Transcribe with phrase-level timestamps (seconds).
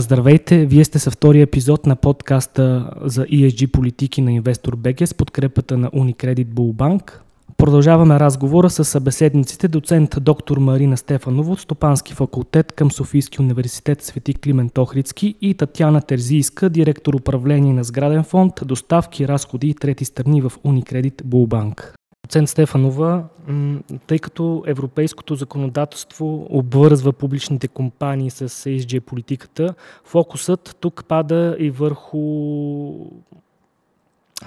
[0.00, 5.14] Здравейте, вие сте със втория епизод на подкаста за ESG политики на Инвестор БГ с
[5.14, 7.12] подкрепата на Unicredit Bullbank.
[7.56, 14.34] Продължаваме разговора с събеседниците доцент доктор Марина Стефанова от Стопански факултет към Софийски университет Свети
[14.34, 20.42] Климент Охридски и Татьяна Терзийска, директор управление на сграден фонд, доставки, разходи и трети страни
[20.42, 21.97] в Unicredit Bullbank.
[22.28, 23.24] Доцент Стефанова,
[24.06, 32.12] тъй като европейското законодателство обвързва публичните компании с ESG политиката, фокусът тук пада и върху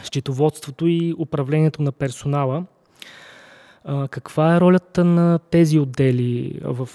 [0.04, 2.66] счетоводството и управлението на персонала.
[4.10, 6.90] Каква е ролята на тези отдели в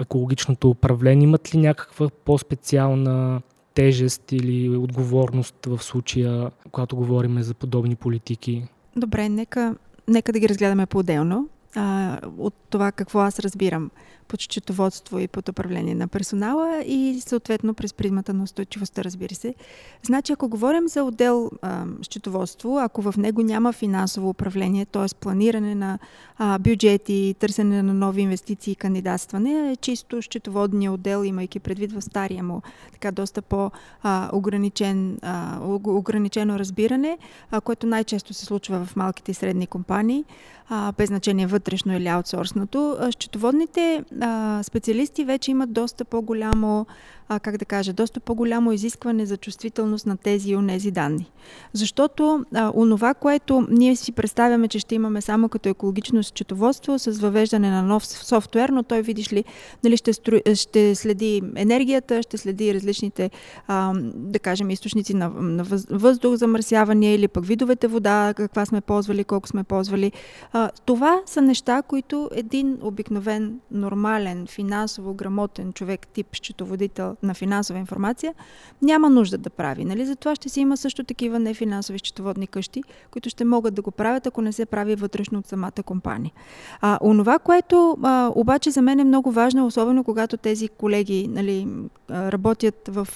[0.00, 1.24] екологичното управление?
[1.24, 3.40] Имат ли някаква по-специална
[3.74, 8.68] тежест или отговорност в случая, когато говорим за подобни политики?
[8.96, 9.74] Добре, нека,
[10.08, 11.48] нека да ги разгледаме по-отделно.
[12.38, 13.90] От това какво аз разбирам
[14.28, 19.54] под счетоводство и под управление на персонала и съответно през призмата на устойчивостта, разбира се.
[20.02, 25.14] Значи, ако говорим за отдел а, счетоводство, ако в него няма финансово управление, т.е.
[25.20, 25.98] планиране на
[26.38, 32.02] а, бюджети, търсене на нови инвестиции и кандидатстване, е чисто счетоводния отдел, имайки предвид в
[32.02, 32.62] стария му
[32.92, 35.18] така доста по-ограничен,
[35.84, 37.18] ограничено разбиране,
[37.50, 40.24] а, което най-често се случва в малките и средни компании,
[40.68, 42.98] а, без значение вътрешно или аутсорсното.
[43.10, 44.04] Счетоводните
[44.62, 46.86] специалисти вече имат доста по-голямо
[47.28, 51.30] а, как да кажа, доста по-голямо изискване за чувствителност на тези и онези данни.
[51.72, 57.10] Защото а, онова, което ние си представяме, че ще имаме само като екологично счетоводство с
[57.10, 59.44] въвеждане на нов софтуер, но той, видиш ли,
[59.84, 60.36] нали, ще, стру...
[60.54, 63.30] ще следи енергията, ще следи различните,
[63.66, 69.24] а, да кажем, източници на, на въздух, замърсяване или пък видовете вода, каква сме ползвали,
[69.24, 70.12] колко сме ползвали.
[70.52, 77.78] А, това са неща, които един обикновен, нормален, финансово грамотен човек, тип счетоводител, на финансова
[77.78, 78.34] информация,
[78.82, 79.84] няма нужда да прави.
[79.84, 80.06] Нали?
[80.06, 84.26] Затова ще си има също такива нефинансови счетоводни къщи, които ще могат да го правят,
[84.26, 86.32] ако не се прави вътрешно от самата компания.
[86.80, 91.68] А, онова, което а, обаче за мен е много важно, особено когато тези колеги нали,
[92.10, 93.08] работят в,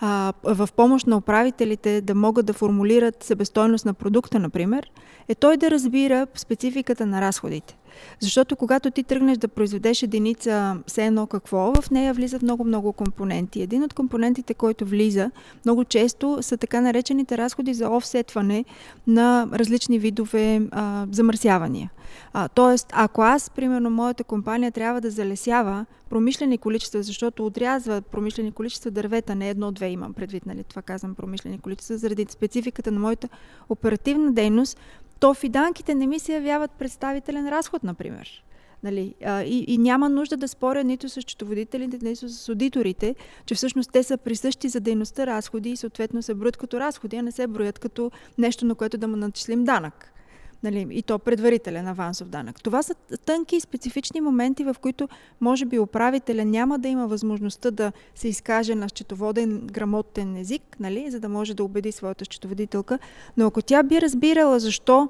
[0.00, 4.90] а, в помощ на управителите да могат да формулират себестойност на продукта, например,
[5.28, 7.76] е той да разбира спецификата на разходите.
[8.20, 13.62] Защото когато ти тръгнеш да произведеш единица все едно какво, в нея влизат много-много компоненти.
[13.62, 15.30] Един от компонентите, който влиза
[15.64, 18.64] много често са така наречените разходи за офсетване
[19.06, 21.90] на различни видове а, замърсявания.
[22.32, 28.52] А, тоест, ако аз, примерно, моята компания трябва да залесява промишлени количества, защото отрязва промишлени
[28.52, 33.28] количества дървета, не едно-две имам предвид, нали, това казвам промишлени количества, заради спецификата на моята
[33.68, 34.78] оперативна дейност,
[35.20, 38.44] то фиданките не ми се явяват представителен разход, например.
[38.82, 43.14] Нали, а, и, и няма нужда да споря нито с счетоводителите, нито с аудиторите,
[43.46, 47.22] че всъщност те са присъщи за дейността разходи и съответно се броят като разходи, а
[47.22, 50.12] не се броят като нещо, на което да му начислим данък
[50.62, 52.62] нали, и то предварителен авансов данък.
[52.62, 52.94] Това са
[53.24, 55.08] тънки и специфични моменти, в които
[55.40, 61.10] може би управителя няма да има възможността да се изкаже на счетоводен грамотен език, нали,
[61.10, 62.98] за да може да убеди своята счетоводителка,
[63.36, 65.08] но ако тя би разбирала защо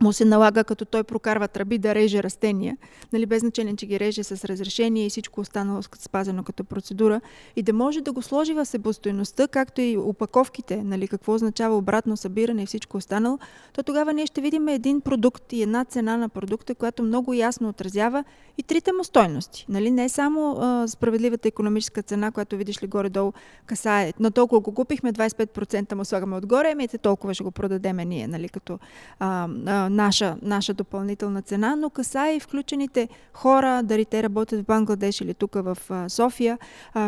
[0.00, 2.76] му се налага, като той прокарва тръби, да реже растения,
[3.12, 7.20] нали, без значение, че ги реже с разрешение и всичко останало спазено като процедура,
[7.56, 12.16] и да може да го сложи в себестойността, както и упаковките, нали, какво означава обратно
[12.16, 13.38] събиране и всичко останало,
[13.72, 17.68] то тогава ние ще видим един продукт и една цена на продукта, която много ясно
[17.68, 18.24] отразява
[18.58, 19.66] и трите му стойности.
[19.68, 23.32] Нали, не само а, справедливата економическа цена, която видиш ли горе-долу
[23.66, 28.26] касае, на толкова го купихме, 25% му слагаме отгоре, ами толкова ще го продадеме ние,
[28.26, 28.78] нали, като
[29.18, 34.64] а, а, наша, наша допълнителна цена, но каса и включените хора, дали те работят в
[34.64, 35.78] Бангладеш или тук в
[36.08, 36.58] София,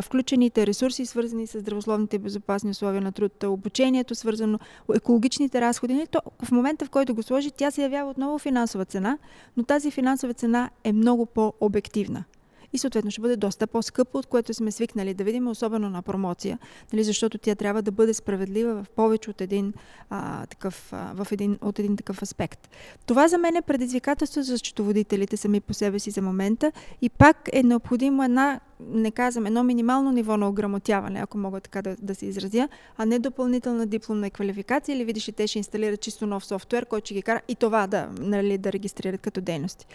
[0.03, 4.59] включените ресурси, свързани с здравословните и безопасни условия на труд, обучението, свързано,
[4.95, 5.95] екологичните разходи.
[5.95, 9.19] Нали, то в момента, в който го сложи, тя се явява отново финансова цена,
[9.57, 12.25] но тази финансова цена е много по-обективна
[12.73, 16.59] и съответно ще бъде доста по-скъпо, от което сме свикнали да видим, особено на промоция,
[16.93, 19.73] нали, защото тя трябва да бъде справедлива в повече от един,
[20.11, 22.69] а, такъв, а, в един, от един такъв аспект.
[23.07, 26.73] Това за мен е предизвикателство за счетоводителите сами по себе си за момента
[27.03, 31.83] и пак е необходимо една не казвам, едно минимално ниво на ограмотяване, ако мога така
[31.83, 36.01] да, да се изразя, а не допълнителна дипломна квалификация или видиш ли те ще инсталират
[36.01, 39.87] чисто нов софтуер, който ще ги кара и това да, нали, да регистрират като дейности.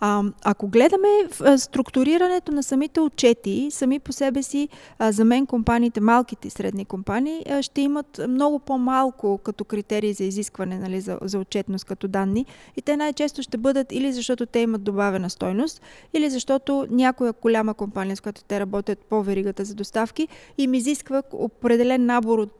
[0.00, 1.08] А, ако гледаме
[1.56, 4.68] структурирането на самите отчети, сами по себе си,
[4.98, 10.12] а, за мен компаниите, малките и средни компании, а, ще имат много по-малко като критерии
[10.12, 12.46] за изискване нали, за, за отчетност като данни
[12.76, 15.82] и те най-често ще бъдат или защото те имат добавена стойност,
[16.14, 20.28] или защото някоя голяма компания, с като те работят по веригата за доставки,
[20.58, 22.58] им изисква определен набор от,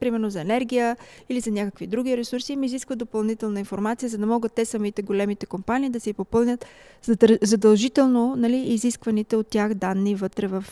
[0.00, 0.96] примерно за енергия
[1.28, 5.46] или за някакви други ресурси, им изисква допълнителна информация, за да могат те самите големите
[5.46, 6.66] компании да си попълнят
[7.42, 10.64] задължително нали, изискваните от тях данни вътре в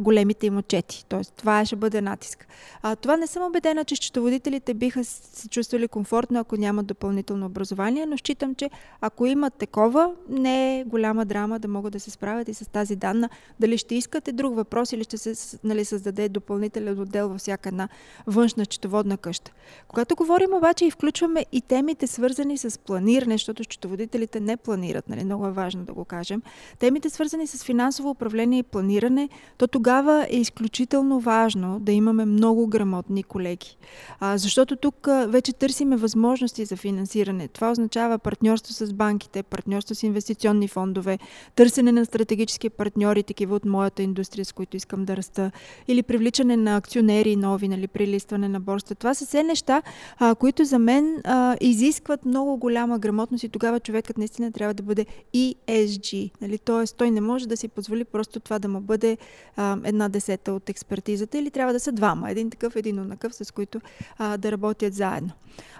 [0.00, 1.04] големите им отчети.
[1.08, 2.46] Тоест, това ще бъде натиск.
[2.82, 8.06] А, това не съм убедена, че счетоводителите биха се чувствали комфортно, ако нямат допълнително образование,
[8.06, 8.70] но считам, че
[9.00, 12.95] ако имат такова, не е голяма драма да могат да се справят и с тази
[12.96, 13.28] данна.
[13.60, 17.88] Дали ще искате друг въпрос или ще се нали, създаде допълнителен отдел във всяка една
[18.26, 19.52] външна счетоводна къща.
[19.88, 25.24] Когато говорим обаче и включваме и темите свързани с планиране, защото счетоводителите не планират, нали,
[25.24, 26.42] много е важно да го кажем,
[26.78, 29.28] темите свързани с финансово управление и планиране,
[29.58, 33.76] то тогава е изключително важно да имаме много грамотни колеги.
[34.20, 37.48] А, защото тук а, вече търсиме възможности за финансиране.
[37.48, 41.18] Това означава партньорство с банките, партньорство с инвестиционни фондове,
[41.54, 42.85] търсене на стратегически партньори,
[43.22, 45.50] такива от моята индустрия, с които искам да раста,
[45.88, 48.94] или привличане на акционери нови, нали, прилистване на борста.
[48.94, 49.82] Това са все неща,
[50.18, 54.82] а, които за мен а, изискват много голяма грамотност и тогава човекът наистина трябва да
[54.82, 56.30] бъде ESG.
[56.40, 56.58] Нали?
[56.58, 59.18] Тоест, той не може да си позволи просто това да му бъде
[59.56, 62.30] а, една десета от експертизата или трябва да са двама.
[62.30, 63.80] Един такъв, един онакъв, с които
[64.18, 65.30] а, да работят заедно.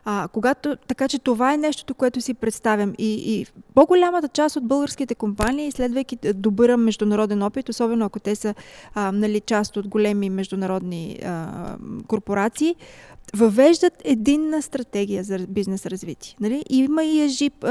[0.08, 2.92] А, когато, така че това е нещото, което си представям.
[2.98, 8.54] И, и по-голямата част от българските компании, следвайки добър международен опит, особено ако те са
[8.94, 11.76] а, нали, част от големи международни а,
[12.06, 12.76] корпорации,
[13.34, 16.36] въвеждат единна стратегия за бизнес развитие.
[16.40, 16.64] Нали?
[16.70, 17.64] Има и ежип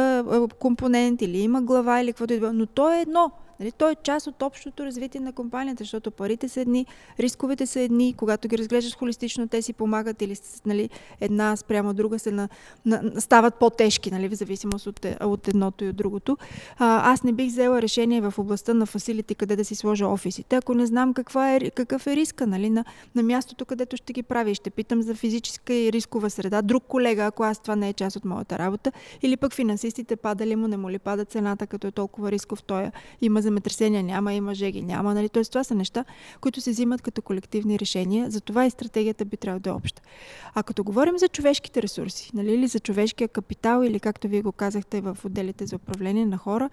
[0.60, 3.96] компонент или има глава или каквото и да но то е едно– Нали, той е
[4.04, 6.86] част от общото развитие на компанията, защото парите са едни,
[7.20, 10.36] рисковете са едни, когато ги разглеждаш холистично, те си помагат или
[10.66, 10.90] нали,
[11.22, 12.50] една спрямо друга се на,
[12.86, 16.38] на, стават по-тежки, нали, в зависимост от, от едното и от другото.
[16.78, 20.56] А, аз не бих взела решение в областта на фасилите, къде да си сложа офисите,
[20.56, 22.86] ако не знам каква е, какъв е риска нали, на,
[23.16, 24.56] на мястото, където ще ги прави.
[24.56, 26.62] Ще питам за физическа и рискова среда.
[26.62, 28.92] Друг колега, ако аз това не е част от моята работа,
[29.22, 32.64] или пък финансистите пада ли му, не му ли пада цената, като е толкова рисков,
[32.64, 32.92] той
[33.22, 35.14] има земетресения няма, има жеги няма.
[35.14, 35.30] Нали?
[35.30, 36.06] Тоест това са неща,
[36.42, 38.32] които се взимат като колективни решения.
[38.32, 40.02] Затова и стратегията би трябвало да е обща.
[40.54, 44.52] А като говорим за човешките ресурси, нали, или за човешкия капитал, или както вие го
[44.52, 46.70] казахте в отделите за управление на хора,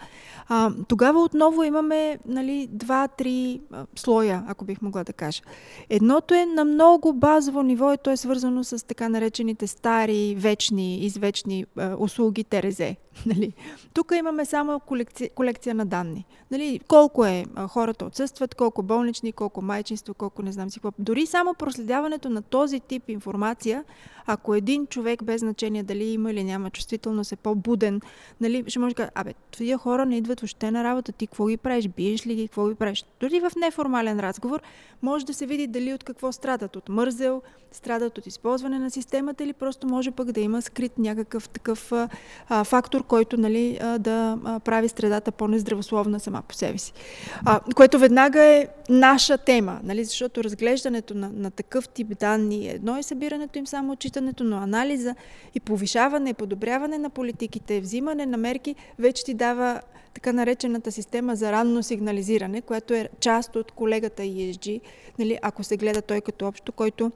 [0.49, 3.61] а, тогава отново имаме нали, два-три
[3.97, 5.43] слоя, ако бих могла да кажа.
[5.91, 10.99] Едното е на много базово ниво и то е свързано с така наречените стари, вечни,
[10.99, 11.67] извечни
[11.99, 12.81] услуги ТРЗ.
[13.27, 13.53] Нали?
[13.95, 16.25] Тук имаме само колекция, колекция на данни.
[16.51, 16.81] Нали?
[16.89, 20.93] Колко е а, хората отсъстват, колко болнични, колко майчинство, колко не знам си какво.
[20.99, 23.85] Дори само проследяването на този тип информация,
[24.27, 28.01] ако един човек без значение дали има или няма чувствителност е по-буден,
[28.41, 31.47] нали, ще може да кажа, абе, тия хора не идват въобще на работа, ти какво
[31.47, 33.05] ги правиш, биеш ли ги, какво ги правиш.
[33.21, 34.61] Дори в неформален разговор
[35.03, 37.43] може да се види дали от какво страдат, от мързел,
[37.73, 42.65] страдат от използване на системата или просто може пък да има скрит някакъв такъв а,
[42.65, 46.93] фактор, който нали, а, да а, прави средата по-нездравословна сама по себе си.
[47.45, 52.71] А, което веднага е наша тема, нали, защото разглеждането на, на такъв тип данни е
[52.71, 55.15] едно и събирането им само отчитането, но анализа
[55.55, 59.81] и повишаване, подобряване на политиките, взимане на мерки вече ти дава
[60.15, 64.81] така наречената система за ранно сигнализиране, която е част от колегата ESG,
[65.19, 67.13] нали, ако се гледа той като общо, който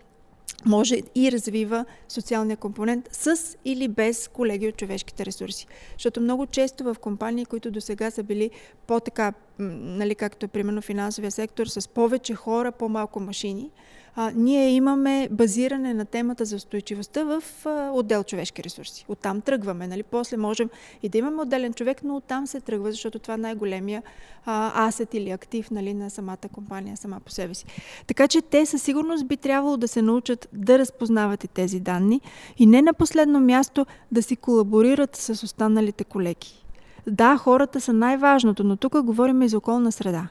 [0.65, 5.67] може и развива социалния компонент с или без колеги от човешките ресурси.
[5.93, 8.51] Защото много често в компании, които до сега са били
[8.87, 13.71] по-така, нали, както е примерно финансовия сектор, с повече хора, по-малко машини,
[14.19, 19.05] а, ние имаме базиране на темата за устойчивостта в а, отдел човешки ресурси.
[19.09, 19.87] Оттам тръгваме.
[19.87, 20.03] Нали?
[20.03, 20.71] После можем
[21.03, 24.03] и да имаме отделен човек, но оттам се тръгва, защото това е най-големия
[24.45, 27.67] а, асет или актив нали, на самата компания сама по себе си.
[28.07, 32.21] Така че те със сигурност би трябвало да се научат да разпознават и тези данни
[32.59, 36.65] и не на последно място да си колаборират с останалите колеги.
[37.07, 40.29] Да, хората са най-важното, но тук говорим и за околна среда.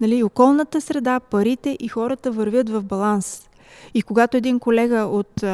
[0.00, 3.48] Нали, околната среда, парите и хората вървят в баланс.
[3.94, 5.44] И когато един колега от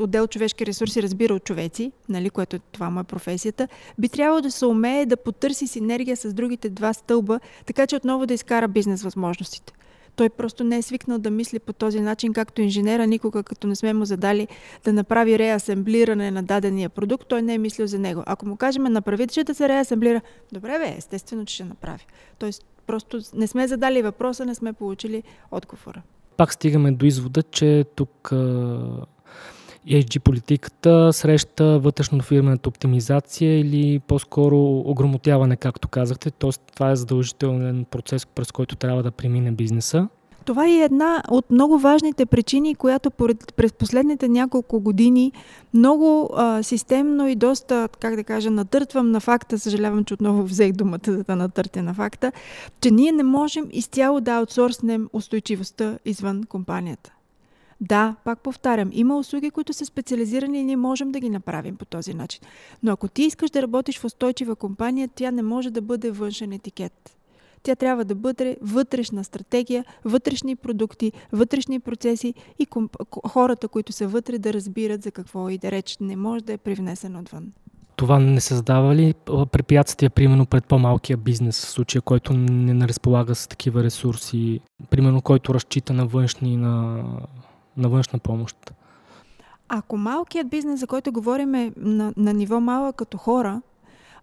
[0.00, 3.68] отдел човешки ресурси разбира от човеци, нали, което това му е професията,
[3.98, 8.26] би трябвало да се умее да потърси синергия с другите два стълба, така че отново
[8.26, 9.72] да изкара бизнес възможностите.
[10.16, 13.76] Той просто не е свикнал да мисли по този начин, както инженера, никога като не
[13.76, 14.48] сме му задали
[14.84, 18.22] да направи реасемблиране на дадения продукт, той не е мислил за него.
[18.26, 20.20] Ако му кажем направи, че да се реасемблира,
[20.52, 22.06] добре бе, естествено, че ще направи.
[22.38, 26.02] Тоест, просто не сме задали въпроса, не сме получили отговора.
[26.36, 28.32] Пак стигаме до извода, че тук
[29.88, 36.30] ESG политиката среща вътрешно-фирмената оптимизация или по-скоро ограмотяване, както казахте.
[36.30, 40.08] Тоест, това е задължителен процес, през който трябва да премине бизнеса.
[40.44, 43.10] Това е една от много важните причини, която
[43.56, 45.32] през последните няколко години
[45.74, 50.72] много а, системно и доста, как да кажа, натъртвам на факта, съжалявам, че отново взех
[50.72, 52.32] думата, за да натъртя на факта,
[52.80, 57.12] че ние не можем изцяло да аутсорснем устойчивостта извън компанията.
[57.80, 61.84] Да, пак повтарям, има услуги, които са специализирани и ние можем да ги направим по
[61.84, 62.40] този начин.
[62.82, 66.52] Но ако ти искаш да работиш в устойчива компания, тя не може да бъде външен
[66.52, 67.16] етикет.
[67.62, 74.08] Тя трябва да бъде вътрешна стратегия, вътрешни продукти, вътрешни процеси и комп- хората, които са
[74.08, 75.96] вътре, да разбират за какво и да реч.
[76.00, 77.52] Не може да е привнесено отвън.
[77.96, 79.14] Това не създава ли
[79.52, 85.54] препятствия, примерно, пред по-малкия бизнес, в случая, който не разполага с такива ресурси, примерно, който
[85.54, 87.04] разчита на външни, на,
[87.76, 88.72] на външна помощ?
[89.68, 93.62] Ако малкият бизнес, за който говорим е на, на ниво малък като хора,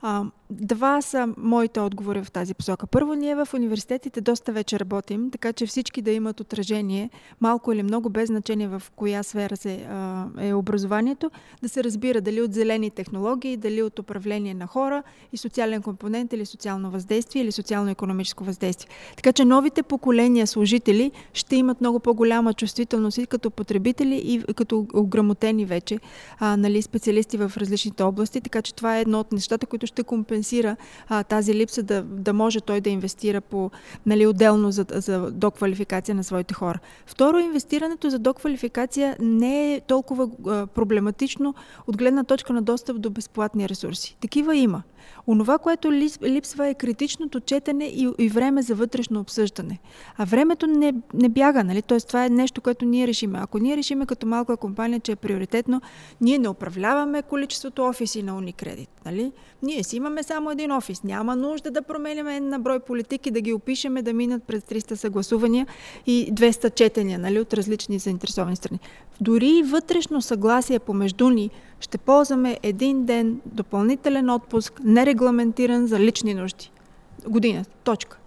[0.01, 2.88] а, Два са моите отговори в тази посока.
[2.88, 7.10] Първо, ние в университетите доста вече работим, така че всички да имат отражение,
[7.41, 12.22] малко или много, без значение в коя сфера се, а, е образованието, да се разбира
[12.22, 15.03] дали от зелени технологии, дали от управление на хора
[15.34, 18.89] и социален компонент или социално въздействие или социално-економическо въздействие.
[19.15, 24.88] Така че новите поколения служители ще имат много по-голяма чувствителност и като потребители и като
[24.94, 26.00] ограмотени вече
[26.39, 30.03] а, нали, специалисти в различните области, така че това е едно от нещата, които ще
[30.03, 30.75] компенсира
[31.08, 33.72] а, тази липса, да, да може той да инвестира по,
[34.05, 36.79] нали, отделно за, за доквалификация на своите хора.
[37.05, 41.55] Второ, инвестирането за доквалификация не е толкова а, проблематично
[41.88, 44.17] от гледна точка на достъп до безплатни ресурси.
[44.22, 44.84] Такива има.
[45.27, 45.91] Онова, което
[46.23, 49.79] липсва е критичното четене и, и време за вътрешно обсъждане.
[50.17, 51.81] А времето не, не бяга, нали?
[51.81, 53.39] Тоест, това е нещо, което ние решиме.
[53.41, 55.81] Ако ние решиме като малка компания, че е приоритетно,
[56.21, 58.89] ние не управляваме количеството офиси на Уникредит.
[59.05, 59.31] Нали?
[59.63, 61.03] Ние си имаме само един офис.
[61.03, 65.67] Няма нужда да променяме на брой политики, да ги опишеме, да минат през 300 съгласувания
[66.05, 68.79] и 200 четения нали, от различни заинтересовани страни.
[69.21, 71.49] Дори и вътрешно съгласие помежду ни
[71.79, 76.71] ще ползваме един ден допълнителен отпуск, нерегламентиран за лични нужди.
[77.27, 77.65] Година.
[77.83, 78.19] Точка.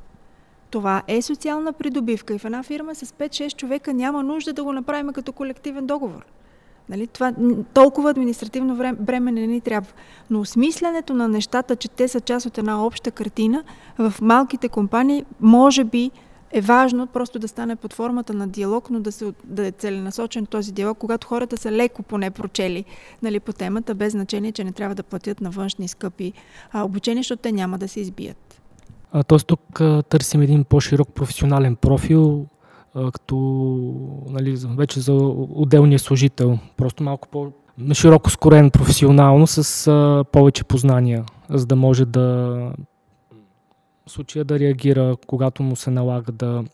[0.70, 4.72] Това е социална придобивка и в една фирма с 5-6 човека няма нужда да го
[4.72, 6.24] направим като колективен договор.
[6.88, 7.06] Нали?
[7.06, 7.32] Това,
[7.74, 9.92] толкова административно време, не ни трябва.
[10.30, 13.64] Но осмислянето на нещата, че те са част от една обща картина,
[13.98, 16.10] в малките компании може би
[16.52, 20.46] е важно просто да стане под формата на диалог, но да, се, да е целенасочен
[20.46, 22.84] този диалог, когато хората са леко поне прочели
[23.22, 26.32] нали, по темата, без значение, че не трябва да платят на външни скъпи
[26.72, 28.60] а, обучения, защото те няма да се избият.
[29.26, 32.46] тоест тук а, търсим един по-широк професионален профил,
[32.94, 33.36] а, като
[34.30, 35.12] нали, вече за
[35.54, 36.58] отделния служител.
[36.76, 37.52] Просто малко по-
[37.92, 42.72] широко скорен професионално с а, повече познания, за да може да
[44.06, 46.64] случая да реагира, когато му се налага да,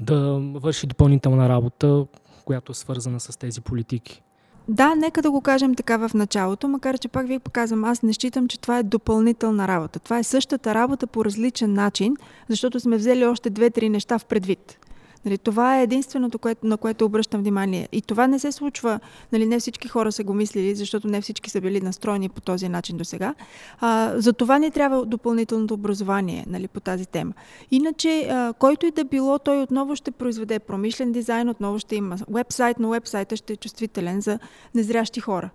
[0.00, 2.06] да върши допълнителна работа,
[2.44, 4.22] която е свързана с тези политики.
[4.68, 8.12] Да, нека да го кажем така в началото, макар че пак ви показвам, аз не
[8.12, 9.98] считам, че това е допълнителна работа.
[9.98, 12.16] Това е същата работа по различен начин,
[12.48, 14.78] защото сме взели още две-три неща в предвид.
[15.24, 17.88] Нали, това е единственото, което, на което обръщам внимание.
[17.92, 19.00] И това не се случва,
[19.32, 22.68] нали, не всички хора са го мислили, защото не всички са били настроени по този
[22.68, 23.34] начин до сега.
[24.14, 27.32] за това ни трябва допълнителното образование нали, по тази тема.
[27.70, 32.16] Иначе, а, който и да било, той отново ще произведе промишлен дизайн, отново ще има
[32.30, 34.38] вебсайт, но вебсайта ще е чувствителен за
[34.74, 35.50] незрящи хора.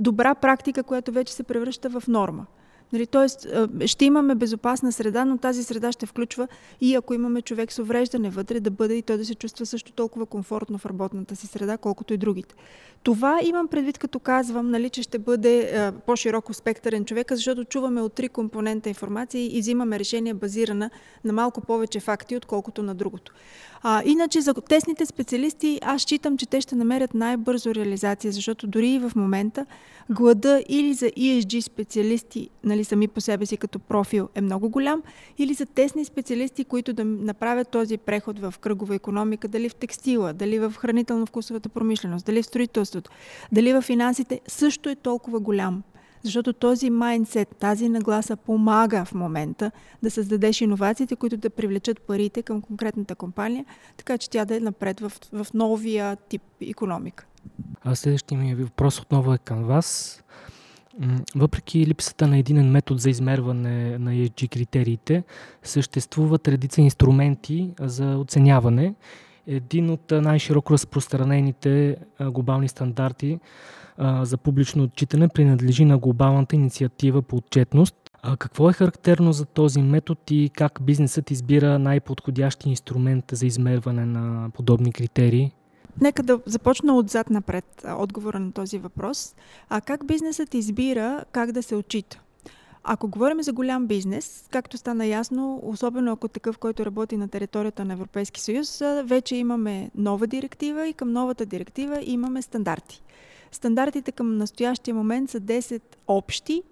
[0.00, 2.46] Добра практика, която вече се превръща в норма.
[2.92, 3.46] Нали, тоест,
[3.86, 6.48] ще имаме безопасна среда, но тази среда ще включва
[6.80, 9.92] и ако имаме човек с увреждане вътре, да бъде и той да се чувства също
[9.92, 12.54] толкова комфортно в работната си среда, колкото и другите.
[13.02, 18.02] Това имам предвид, като казвам, нали, че ще бъде а, по-широко спектърен човек, защото чуваме
[18.02, 20.90] от три компонента информация и взимаме решение базирана
[21.24, 23.32] на малко повече факти, отколкото на другото.
[23.82, 28.88] А, иначе за тесните специалисти аз считам, че те ще намерят най-бързо реализация, защото дори
[28.88, 29.66] и в момента
[30.10, 35.02] глада или за ESG специалисти, нали, сами по себе си като профил е много голям,
[35.38, 40.32] или за тесни специалисти, които да направят този преход в кръгова економика, дали в текстила,
[40.32, 43.10] дали в хранително-вкусовата промишленост, дали в строителството,
[43.52, 45.82] дали в финансите, също е толкова голям.
[46.22, 49.70] Защото този майндсет, тази нагласа помага в момента
[50.02, 53.64] да създадеш иновациите, които да привлечат парите към конкретната компания,
[53.96, 57.26] така че тя да е напред в, в новия тип економика.
[57.82, 60.22] А следващия ми въпрос отново е към вас.
[61.36, 65.22] Въпреки липсата на един метод за измерване на ESG критериите,
[65.62, 68.94] съществуват редица инструменти за оценяване
[69.46, 73.38] един от най-широко разпространените глобални стандарти
[74.22, 77.94] за публично отчитане принадлежи на глобалната инициатива по отчетност.
[78.38, 84.50] Какво е характерно за този метод и как бизнесът избира най-подходящи инструмент за измерване на
[84.50, 85.52] подобни критерии?
[86.00, 89.34] Нека да започна отзад напред отговора на този въпрос.
[89.68, 92.20] А как бизнесът избира как да се отчита?
[92.84, 97.84] Ако говорим за голям бизнес, както стана ясно, особено ако такъв, който работи на територията
[97.84, 103.02] на Европейски съюз, вече имаме нова директива и към новата директива имаме стандарти.
[103.52, 106.62] Стандартите към настоящия момент са 10 общи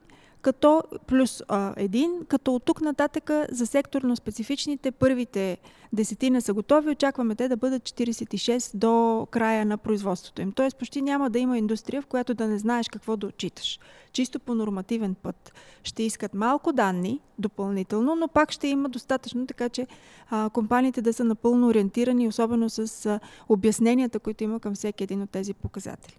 [0.47, 5.59] като плюс а, един, като от тук нататък за секторно специфичните първите
[5.93, 10.53] десетина са готови, очакваме те да бъдат 46 до края на производството им.
[10.53, 13.79] Тоест почти няма да има индустрия, в която да не знаеш какво да отчиташ.
[14.13, 15.53] Чисто по нормативен път.
[15.83, 19.87] Ще искат малко данни допълнително, но пак ще има достатъчно, така че
[20.31, 25.23] а, компаниите да са напълно ориентирани, особено с а, обясненията, които има към всеки един
[25.23, 26.19] от тези показатели.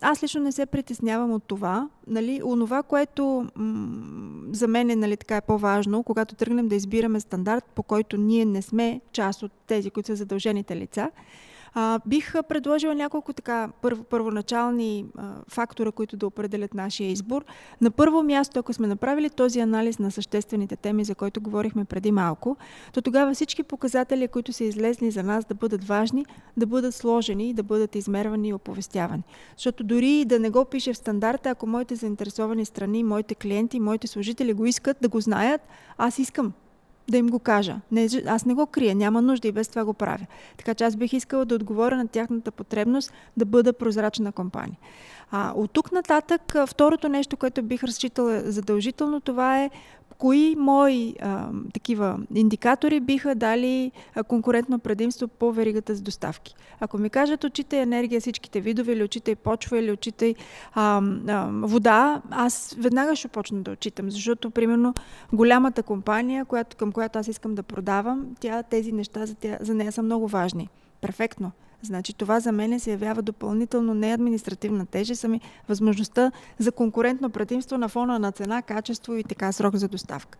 [0.00, 1.88] Аз лично не се притеснявам от това.
[2.06, 7.20] Нали, онова, което м- за мен е, нали, така е по-важно, когато тръгнем да избираме
[7.20, 11.10] стандарт, по който ние не сме част от тези, които са задължените лица,
[11.78, 17.44] а, бих предложила няколко така първо, първоначални а, фактора, които да определят нашия избор.
[17.80, 22.12] На първо място, ако сме направили този анализ на съществените теми, за които говорихме преди
[22.12, 22.56] малко,
[22.92, 27.54] то тогава всички показатели, които са излезли за нас да бъдат важни, да бъдат сложени,
[27.54, 29.22] да бъдат измервани и оповестявани.
[29.56, 34.06] Защото дори да не го пише в стандарта, ако моите заинтересовани страни, моите клиенти, моите
[34.06, 35.60] служители го искат да го знаят,
[35.98, 36.52] аз искам
[37.10, 37.80] да им го кажа.
[37.92, 40.26] Не, аз не го крия, няма нужда и без това го правя.
[40.56, 44.78] Така че аз бих искала да отговоря на тяхната потребност да бъда прозрачна компания.
[45.30, 49.70] А, от тук нататък, второто нещо, което бих разчитала задължително, това е
[50.18, 53.92] кои мои а, такива индикатори биха дали
[54.28, 56.54] конкурентно предимство по веригата с доставки.
[56.80, 59.96] Ако ми кажат, очитай енергия всичките видове, или очитай почва, или
[60.74, 61.02] а,
[61.62, 64.94] вода, аз веднага ще почна да отчитам, защото, примерно,
[65.32, 69.74] голямата компания, която, към която аз искам да продавам, тя, тези неща за, тя, за
[69.74, 70.68] нея са много важни.
[71.00, 71.52] Перфектно.
[71.82, 77.78] Значи това за мен се явява допълнително не административна тежест, ами възможността за конкурентно предимство
[77.78, 80.38] на фона на цена, качество и така срок за доставка.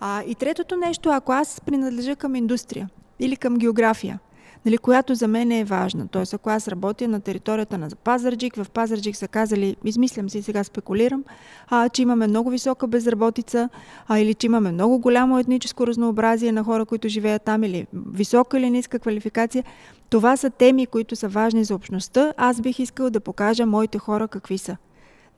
[0.00, 2.88] А, и третото нещо, ако аз принадлежа към индустрия
[3.18, 4.18] или към география,
[4.64, 6.08] нали, която за мен е важна.
[6.08, 10.64] Тоест, ако аз работя на територията на Пазарджик, в Пазарджик са казали, измислям си, сега
[10.64, 11.24] спекулирам,
[11.68, 13.68] а, че имаме много висока безработица,
[14.08, 18.58] а, или че имаме много голямо етническо разнообразие на хора, които живеят там, или висока
[18.58, 19.64] или ниска квалификация,
[20.10, 22.32] това са теми, които са важни за общността.
[22.36, 24.76] Аз бих искал да покажа моите хора какви са.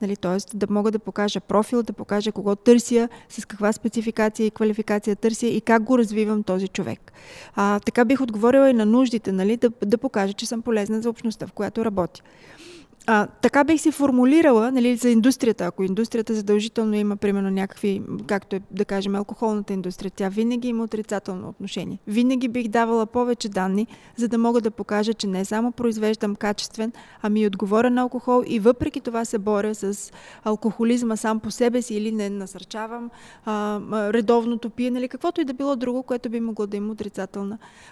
[0.01, 0.57] Нали, т.е.
[0.57, 5.47] да мога да покажа профил, да покажа кого търся, с каква спецификация и квалификация търся
[5.47, 7.11] и как го развивам този човек.
[7.55, 11.09] А, така бих отговорила и на нуждите, нали, да, да покажа, че съм полезна за
[11.09, 12.21] общността, в която работя.
[13.07, 15.65] А, така бих си формулирала нали, за индустрията.
[15.65, 20.83] Ако индустрията задължително има, примерно, някакви, както е, да кажем, алкохолната индустрия, тя винаги има
[20.83, 21.99] отрицателно отношение.
[22.07, 26.91] Винаги бих давала повече данни, за да мога да покажа, че не само произвеждам качествен,
[27.21, 30.11] ами и отговорен алкохол и въпреки това се боря с
[30.43, 33.09] алкохолизма сам по себе си или не насърчавам
[33.45, 33.79] а,
[34.13, 36.95] редовното пиене или каквото и да било друго, което би могло да има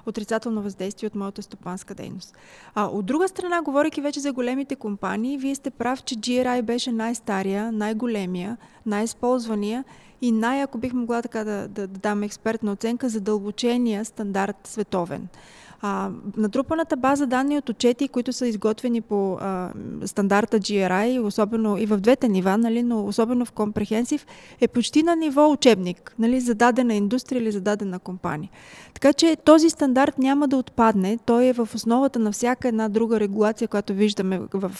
[0.06, 2.38] отрицателно въздействие от моята стопанска дейност.
[2.76, 6.62] А, от друга страна, говоряки вече за големите компании, компании, вие сте прав, че GRI
[6.62, 9.84] беше най-стария, най-големия, най-използвания
[10.24, 15.28] и най, ако бих могла така да, да, да дам експертна оценка, задълбочения стандарт световен.
[15.86, 19.70] А, натрупаната база данни от отчети, които са изготвени по а,
[20.06, 24.26] стандарта GRI, особено и в двете нива, нали, но особено в компрехенсив,
[24.62, 28.50] е почти на ниво учебник, нали, за дадена индустрия или за дадена компания.
[28.94, 31.18] Така че този стандарт няма да отпадне.
[31.26, 34.72] Той е в основата на всяка една друга регулация, която виждаме в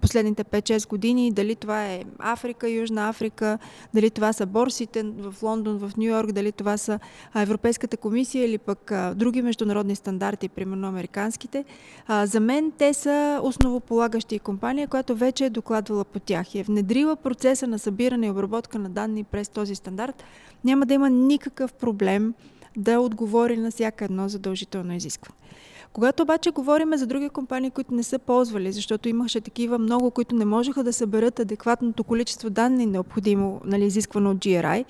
[0.00, 1.32] последните 5-6 години.
[1.32, 3.58] Дали това е Африка, Южна Африка,
[3.94, 6.98] дали това са борсите в Лондон, в Нью Йорк, дали това са
[7.36, 11.64] Европейската комисия или пък други международни стандарти, примерно американските.
[12.24, 17.16] За мен те са основополагащи компания, която вече е докладвала по тях и е внедрила
[17.16, 20.24] процеса на събиране и обработка на данни през този стандарт.
[20.64, 22.34] Няма да има никакъв проблем
[22.76, 25.38] да отговори на всяка едно задължително изискване.
[25.94, 30.34] Когато обаче говорим за други компании, които не са ползвали, защото имаше такива много, които
[30.34, 34.84] не можеха да съберат адекватното количество данни, необходимо, нали, изисквано от GRI,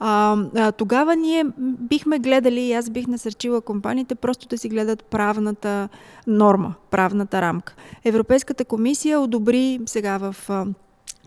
[0.00, 5.04] а, а, тогава ние бихме гледали и аз бих насърчила компаниите просто да си гледат
[5.04, 5.88] правната
[6.26, 7.74] норма, правната рамка.
[8.04, 10.36] Европейската комисия одобри сега в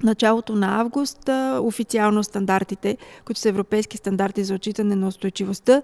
[0.03, 1.29] началото на август
[1.61, 5.81] официално стандартите, които са европейски стандарти за отчитане на устойчивостта.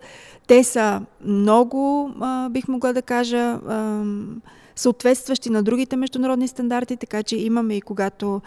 [0.48, 2.12] Те са много,
[2.50, 3.60] бих могла да кажа,
[4.76, 8.42] съответстващи на другите международни стандарти, така че имаме и когато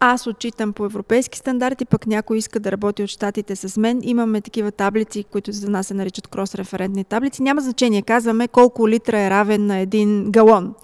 [0.00, 4.40] аз отчитам по европейски стандарти, пък някой иска да работи от щатите с мен, имаме
[4.40, 7.42] такива таблици, които за нас се наричат крос-референтни таблици.
[7.42, 10.74] Няма значение, казваме колко литра е равен на един галон.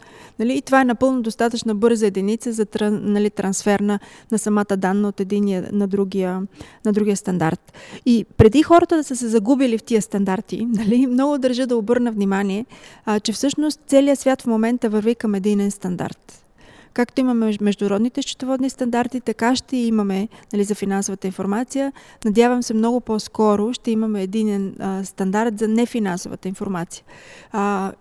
[0.41, 0.57] Нали?
[0.57, 3.99] И това е напълно достатъчна бърза единица за нали, трансфер на,
[4.33, 6.43] на самата данна от единия на другия,
[6.85, 7.73] на другия стандарт.
[8.07, 12.13] И преди хората да са се загубили в тия стандарти, нали, много държа да обърна
[12.13, 12.67] внимание,
[13.05, 16.45] а, че всъщност целият свят в момента върви към единен стандарт.
[16.93, 21.93] Както имаме международните счетоводни стандарти, така ще имаме нали, за финансовата информация.
[22.25, 27.05] Надявам се много по-скоро ще имаме един а, стандарт за нефинансовата информация.
[27.53, 27.93] А,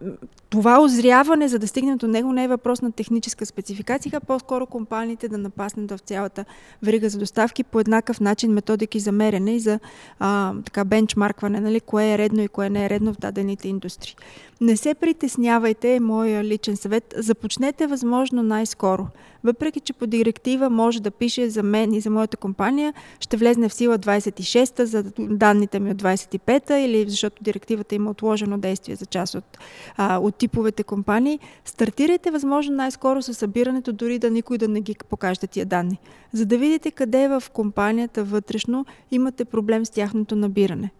[0.49, 4.65] това озряване, за да стигнем до него, не е въпрос на техническа спецификация, а по-скоро
[4.65, 6.45] компаниите да напаснат в цялата
[6.83, 9.79] верига за доставки по еднакъв начин методики за мерене и за
[10.19, 14.15] а, така бенчмаркване, нали, кое е редно и кое не е редно в дадените индустрии.
[14.61, 17.13] Не се притеснявайте, е моя личен съвет.
[17.17, 19.07] Започнете възможно най-скоро.
[19.43, 23.69] Въпреки, че по директива може да пише за мен и за моята компания, ще влезне
[23.69, 29.05] в сила 26-та за данните ми от 25-та или защото директивата има отложено действие за
[29.05, 29.57] част от,
[29.97, 34.95] а, от типовете компании, стартирайте възможно най-скоро с събирането, дори да никой да не ги
[35.09, 35.99] покаже тия данни,
[36.33, 40.91] за да видите къде в компанията вътрешно имате проблем с тяхното набиране.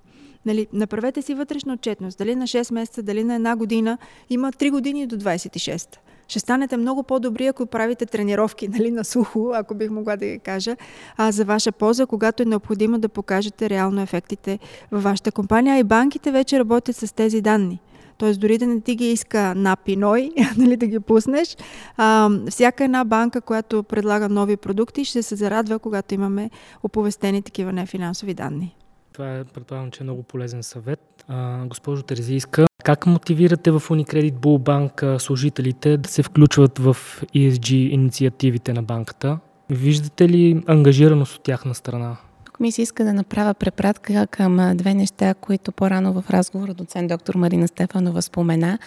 [0.45, 2.17] Нали, направете си вътрешна отчетност.
[2.17, 3.97] Дали на 6 месеца, дали на една година.
[4.29, 5.97] Има 3 години до 26.
[6.29, 10.39] Ще станете много по-добри, ако правите тренировки нали, на сухо, ако бих могла да ги
[10.39, 10.75] кажа,
[11.17, 14.59] а, за ваша полза, когато е необходимо да покажете реално ефектите
[14.91, 15.75] във вашата компания.
[15.75, 17.79] А и банките вече работят с тези данни.
[18.17, 18.33] Т.е.
[18.33, 21.57] дори да не ти ги иска на пиной, нали, да ги пуснеш,
[21.97, 26.49] а, всяка една банка, която предлага нови продукти, ще се зарадва, когато имаме
[26.83, 28.75] оповестени такива нефинансови данни.
[29.19, 31.25] Това е, предполагам, че е много полезен съвет.
[31.27, 36.97] А, госпожо Терезийска, как мотивирате в Unicredit Bull служителите да се включват в
[37.35, 39.39] ESG инициативите на банката?
[39.69, 42.17] Виждате ли ангажираност от тяхна страна?
[42.59, 47.35] ми се иска да направя препратка към две неща, които по-рано в разговора доцент доктор
[47.35, 48.79] Марина Стефанова спомена.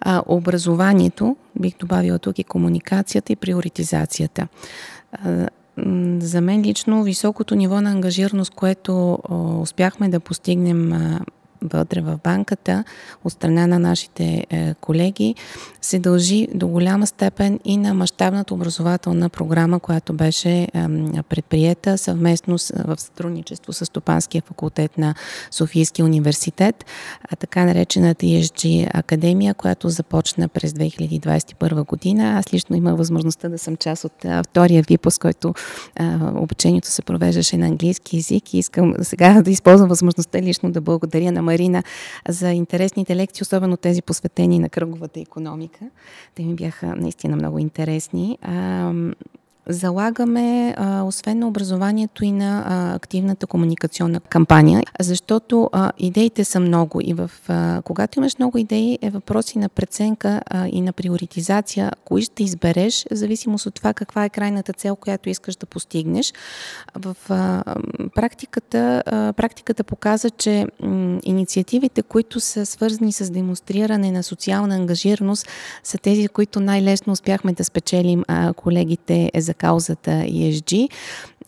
[0.00, 4.48] А, образованието, бих добавила тук и комуникацията и приоритизацията.
[6.20, 9.18] За мен лично високото ниво на ангажираност, което
[9.62, 10.92] успяхме да постигнем
[11.62, 12.84] вътре в банката
[13.24, 15.34] от страна на нашите е, колеги
[15.82, 20.68] се дължи до голяма степен и на мащабната образователна програма, която беше
[21.28, 25.14] предприета съвместно с, в сътрудничество с Стопанския факултет на
[25.50, 26.84] Софийския университет,
[27.30, 32.38] а така наречената ESG Академия, която започна през 2021 година.
[32.38, 35.54] Аз лично имах възможността да съм част от втория випуск, който
[35.96, 40.80] а, обучението се провеждаше на английски язик и искам сега да използвам възможността лично да
[40.80, 41.82] благодаря на Марина
[42.28, 45.78] за интересните лекции, особено тези посветени на кръговата економика.
[46.34, 48.38] Те ми бяха наистина много интересни
[49.68, 56.60] залагаме, а, освен на образованието и на а, активната комуникационна кампания, защото а, идеите са
[56.60, 60.92] много и в, а, когато имаш много идеи е въпроси на преценка а, и на
[60.92, 65.66] приоритизация, кои ще избереш, в зависимост от това каква е крайната цел, която искаш да
[65.66, 66.32] постигнеш.
[66.94, 67.62] В а,
[68.14, 75.48] практиката, а, практиката показа, че м, инициативите, които са свързани с демонстриране на социална ангажираност,
[75.82, 80.88] са тези, които най-лесно успяхме да спечелим а, колегите за каузата ESG.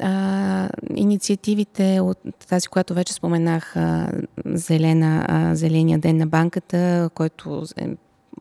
[0.01, 2.19] А, инициативите от
[2.49, 4.11] тази, която вече споменах, а,
[4.45, 7.89] зелена, а, Зеления ден на банката, който е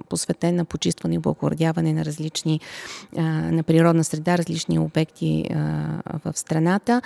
[0.10, 2.60] посветен на почистване и благородяване на различни,
[3.52, 5.46] на природна среда, различни обекти
[6.26, 7.02] в страната.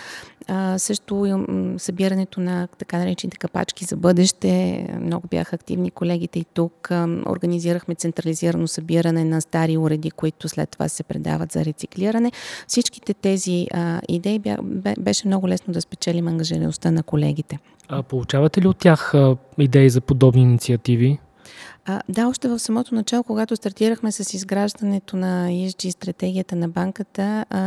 [0.77, 1.45] Също
[1.77, 4.87] събирането на така наречените капачки за бъдеще.
[5.01, 6.87] Много бяха активни колегите и тук.
[7.25, 12.31] Организирахме централизирано събиране на стари уреди, които след това се предават за рециклиране.
[12.67, 13.67] Всичките тези
[14.09, 14.41] идеи
[14.99, 17.59] беше много лесно да спечелим ангажираността на колегите.
[17.89, 19.13] А получавате ли от тях
[19.57, 21.19] идеи за подобни инициативи?
[21.85, 27.45] А, да, още в самото начало, когато стартирахме с изграждането на ESG стратегията на банката,
[27.49, 27.59] а,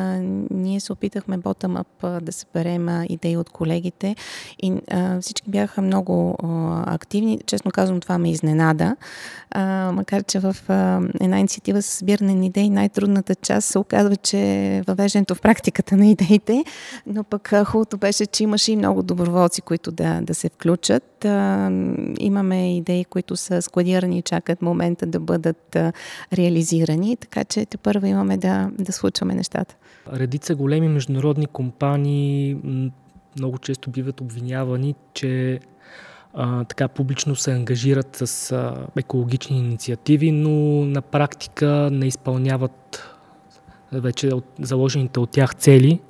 [0.50, 4.16] ние се опитахме bottom-up да съберем идеи от колегите
[4.62, 7.40] и а, всички бяха много а, активни.
[7.46, 8.96] Честно казвам, това ме изненада,
[9.50, 14.16] а, макар че в а, една инициатива за събиране на идеи най-трудната част се оказва,
[14.16, 16.64] че въвеждането в практиката на идеите,
[17.06, 21.24] но пък хубавото беше, че имаше и много доброволци, които да, да се включат.
[21.24, 21.70] А,
[22.18, 25.76] имаме идеи, които са складирани страни чакат момента да бъдат
[26.32, 29.74] реализирани, така че те първо имаме да, да случваме нещата.
[30.12, 32.56] Редица големи международни компании
[33.36, 35.60] много често биват обвинявани, че
[36.34, 43.02] а, така публично се ангажират с а, екологични инициативи, но на практика не изпълняват
[43.92, 46.00] вече от, заложените от тях цели.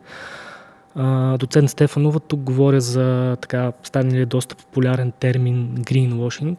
[0.94, 6.56] А, доцент Стефанова тук говоря за така станали доста популярен термин greenwashing.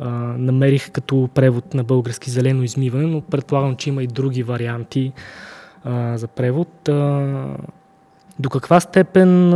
[0.00, 0.08] А,
[0.38, 5.12] намерих като превод на български зелено измиване, но предполагам, че има и други варианти
[5.84, 6.88] а, за превод.
[6.88, 7.56] А,
[8.38, 9.52] до каква степен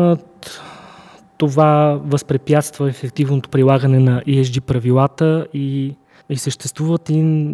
[1.38, 5.96] това възпрепятства ефективното прилагане на ESG правилата и,
[6.28, 7.46] и съществуват и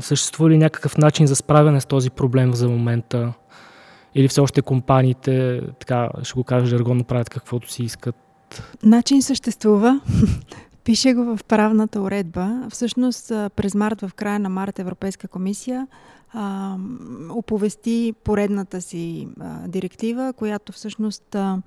[0.00, 3.32] съществува ли някакъв начин за справяне с този проблем за момента?
[4.14, 8.16] Или все още компаниите, така ще го кажа жаргонно, правят каквото си искат?
[8.82, 10.00] Начин съществува.
[10.84, 12.66] Пише го в правната уредба.
[12.70, 15.86] Всъщност през март, в края на март Европейска комисия
[16.32, 16.76] а,
[17.30, 21.62] оповести поредната си а, директива, която всъщност а,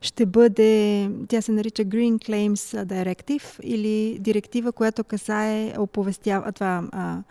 [0.00, 7.22] ще бъде, тя се нарича Green Claims Directive или директива, която касае оповестява това а,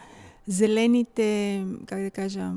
[0.47, 2.51] зелените, как да кажа,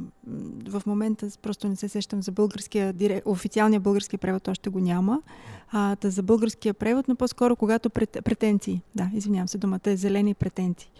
[0.69, 5.23] в момента просто не се сещам за българския, официалния български превод още го няма,
[5.71, 9.97] а, да за българския превод, но по-скоро когато прет, претенции, да, извинявам се, думата е
[9.97, 10.91] зелени претенции.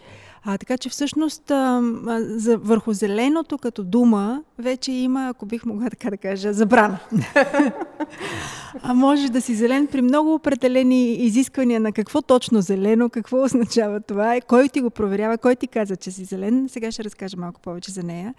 [0.43, 1.81] А, така че всъщност а,
[2.19, 6.99] за, върху зеленото като дума вече има, ако бих могла така да кажа, забрана.
[8.81, 14.01] а може да си зелен при много определени изисквания на какво точно зелено, какво означава
[14.01, 16.69] това, кой ти го проверява, кой ти каза, че си зелен.
[16.69, 18.33] Сега ще разкажа малко повече за нея.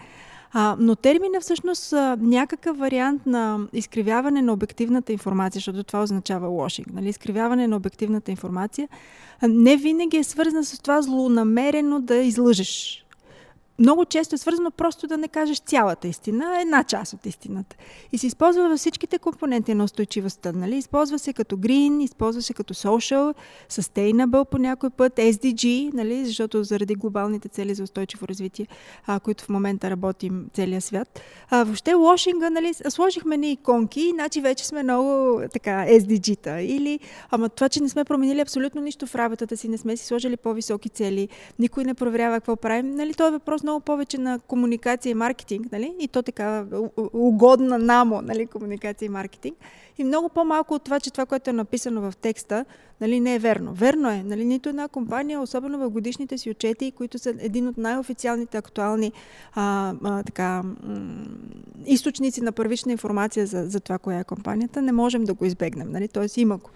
[0.53, 6.49] А, но термина всъщност а, някакъв вариант на изкривяване на обективната информация, защото това означава
[6.49, 7.09] лошинг, нали?
[7.09, 8.89] изкривяване на обективната информация,
[9.43, 13.05] не винаги е свързан с това злонамерено да излъжеш
[13.81, 17.77] много често е свързано просто да не кажеш цялата истина, една част от истината.
[18.13, 20.53] И се използва във всичките компоненти на устойчивостта.
[20.53, 20.77] Нали?
[20.77, 23.35] Използва се като green, използва се като social,
[23.71, 26.25] sustainable по някой път, SDG, нали?
[26.25, 28.67] защото заради глобалните цели за устойчиво развитие,
[29.07, 31.21] а, които в момента работим целия свят.
[31.51, 32.75] А, въобще лошинга, нали?
[32.89, 36.61] сложихме ни иконки, значи вече сме много така SDG-та.
[36.61, 40.07] Или, ама това, че не сме променили абсолютно нищо в работата си, не сме си
[40.07, 43.15] сложили по-високи цели, никой не проверява какво правим, нали?
[43.15, 45.95] Това е въпрос много повече на комуникация и маркетинг, нали?
[45.99, 46.65] И то така
[47.13, 48.47] угодна намо, нали?
[48.47, 49.57] Комуникация и маркетинг.
[49.99, 52.65] И много по-малко от това, че това, което е написано в текста,
[53.01, 53.73] нали, не е верно.
[53.73, 54.23] Верно е.
[54.23, 59.13] Нали, нито една компания, особено в годишните си отчети, които са един от най-официалните актуални
[59.55, 60.63] а, а, така,
[61.87, 65.91] източници на първична информация за, за това, коя е компанията, не можем да го избегнем.
[65.91, 66.09] Нали?
[66.09, 66.71] Тоест има го.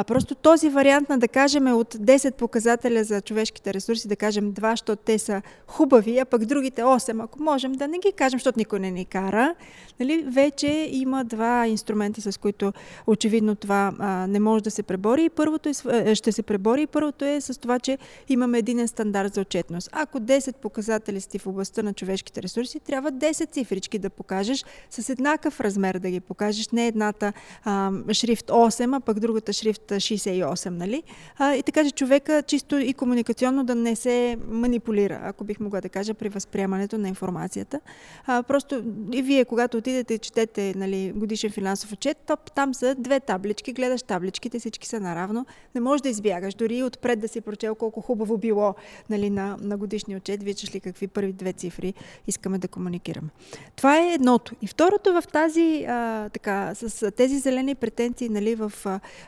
[0.00, 4.52] А просто този вариант на да кажем от 10 показателя за човешките ресурси, да кажем
[4.52, 8.38] 2, защото те са хубави, а пък другите 8, ако можем да не ги кажем,
[8.38, 9.54] защото никой не ни кара,
[10.00, 12.72] нали, вече има два инструменти, с които
[13.06, 15.24] очевидно това а, не може да се пребори.
[15.24, 19.34] И първото е, ще се пребори и първото е с това, че имаме един стандарт
[19.34, 19.88] за отчетност.
[19.92, 25.08] Ако 10 показатели сте в областта на човешките ресурси, трябва 10 цифрички да покажеш с
[25.08, 27.32] еднакъв размер да ги покажеш, не едната
[27.64, 31.02] а, шрифт 8, а пък другата шрифт 68, нали?
[31.38, 35.80] А, и така че човека чисто и комуникационно да не се манипулира, ако бих могла
[35.80, 37.80] да кажа, при възприемането на информацията.
[38.26, 42.94] А, просто и вие, когато отидете и четете нали, годишен финансов отчет, то там са
[42.98, 45.46] две таблички, гледаш табличките, всички са наравно.
[45.74, 48.74] Не можеш да избягаш, дори и отпред да си прочел колко хубаво било
[49.10, 51.94] нали, на, на годишния отчет, виждаш ли какви първи две цифри
[52.26, 53.28] искаме да комуникираме.
[53.76, 54.54] Това е едното.
[54.62, 58.72] И второто в тази, а, така, с тези зелени претенции, нали, в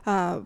[0.05, 0.40] а,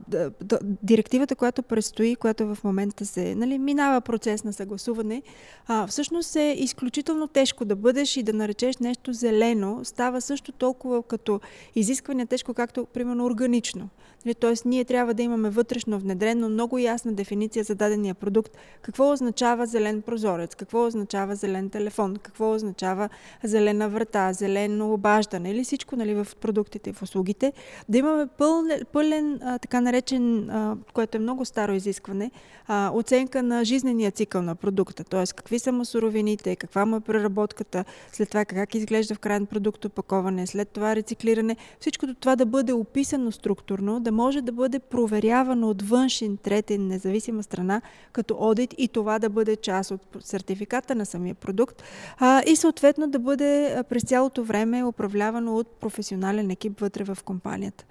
[0.83, 5.22] директивата, която предстои, която в момента се нали, минава процес на съгласуване,
[5.66, 9.80] а, всъщност е изключително тежко да бъдеш и да наречеш нещо зелено.
[9.85, 11.40] Става също толкова като
[11.74, 13.88] изискване тежко, както примерно органично.
[14.24, 18.57] Нали, тоест, ние трябва да имаме вътрешно внедрено много ясна дефиниция за дадения продукт.
[18.83, 23.09] Какво означава зелен прозорец, какво означава зелен телефон, какво означава
[23.44, 27.52] зелена врата, зелено обаждане или всичко нали, в продуктите в услугите.
[27.88, 32.31] Да имаме пълен, пълен а, така наречен, а, което е много старо изискване,
[32.66, 35.05] а, оценка на жизнения цикъл на продукта.
[35.05, 35.25] Т.е.
[35.37, 39.85] какви са му суровините, каква му е преработката, след това как изглежда в крайен продукт
[39.85, 41.57] опаковане, след това рециклиране.
[41.81, 47.42] Всичкото това да бъде описано структурно, да може да бъде проверявано от външен, третен, независима
[47.42, 47.81] страна,
[48.12, 51.83] като одит и това да бъде част от сертификата на самия продукт
[52.18, 57.85] а, и съответно да бъде през цялото време управлявано от професионален екип вътре в компанията.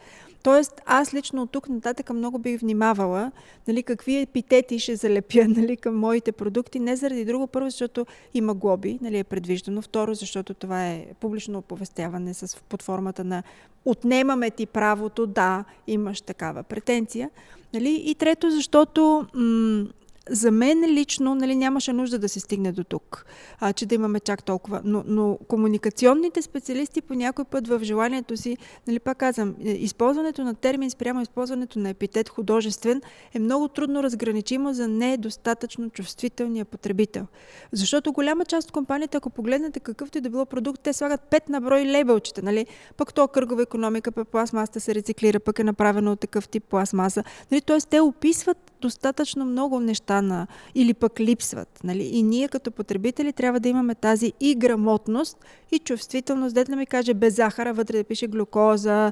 [0.44, 3.32] Тоест, аз лично от тук нататък много бих внимавала
[3.68, 8.54] нали, какви епитети ще залепя нали, към моите продукти, не заради друго, първо, защото има
[8.54, 13.44] глоби, нали, е предвиждано, второ, защото това е публично оповестяване с, под формата на
[13.86, 17.30] отнемаме ти правото, да, имаш такава претенция.
[17.74, 18.02] Нали?
[18.06, 19.86] И трето, защото м-
[20.30, 23.26] за мен лично нали, нямаше нужда да се стигне до тук,
[23.60, 24.82] а, че да имаме чак толкова.
[24.84, 28.58] Но, но комуникационните специалисти по някой път в желанието си,
[28.88, 33.02] нали, пак казвам, е, използването на термин спрямо използването на епитет художествен
[33.34, 37.28] е много трудно разграничимо за недостатъчно чувствителния потребител.
[37.72, 41.50] Защото голяма част от компаниите, ако погледнете какъвто и да било продукт, те слагат пет
[41.50, 42.42] на брой лейбълчета.
[42.44, 42.66] Нали?
[42.98, 47.24] Пък то кръгова економика, пък пластмасата се рециклира, пък е направено от такъв тип пластмаса.
[47.52, 47.62] Нали?
[47.62, 51.80] Тоест те описват достатъчно много неща на, или пък липсват.
[51.84, 52.04] Нали?
[52.04, 55.38] И ние като потребители трябва да имаме тази и грамотност,
[55.72, 59.12] и чувствителност, дете да ми каже без захара, вътре да пише глюкоза,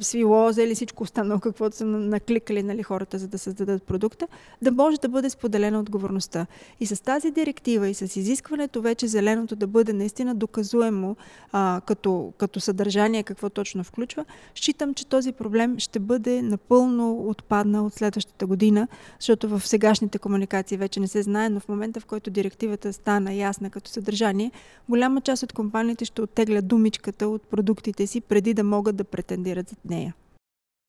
[0.00, 4.26] свилоза или всичко останало, каквото са накликали нали, хората, за да създадат продукта,
[4.62, 6.46] да може да бъде споделена отговорността.
[6.80, 11.16] И с тази директива и с изискването вече зеленото да бъде наистина доказуемо
[11.52, 17.86] а, като, като съдържание, какво точно включва, считам, че този проблем ще бъде напълно отпаднал
[17.86, 22.06] от следващата година, защото в сегашните комуникации вече не се знае, но в момента, в
[22.06, 24.50] който директивата стана ясна като съдържание,
[24.88, 29.68] голяма част от компаниите ще оттеглят думичката от продуктите си, преди да могат да претендират
[29.68, 30.14] за нея.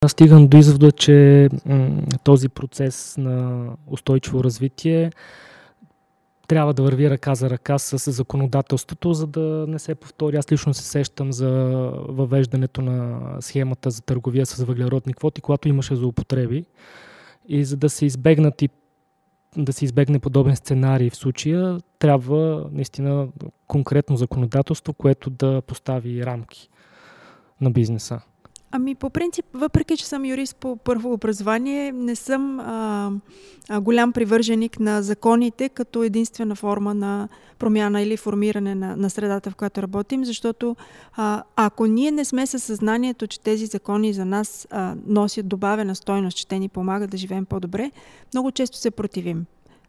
[0.05, 1.49] Аз стигам до извода, че
[2.23, 5.11] този процес на устойчиво развитие
[6.47, 10.37] трябва да върви ръка за ръка с законодателството, за да не се повтори.
[10.37, 11.49] Аз лично се сещам за
[12.09, 16.65] въвеждането на схемата за търговия с въглеродни квоти, когато имаше злоупотреби.
[17.53, 18.69] И за да се избегнат и
[19.57, 23.27] да се избегне подобен сценарий в случая, трябва наистина
[23.67, 26.69] конкретно законодателство, което да постави рамки
[27.61, 28.21] на бизнеса.
[28.73, 33.11] Ами, по принцип, въпреки, че съм юрист по първо образование, не съм а,
[33.81, 37.29] голям привърженик на законите като единствена форма на
[37.59, 40.75] промяна или формиране на, на средата, в която работим, защото
[41.15, 45.95] а, ако ние не сме със съзнанието, че тези закони за нас а, носят добавена
[45.95, 47.91] стойност, че те ни помагат да живеем по-добре,
[48.33, 49.45] много често се противим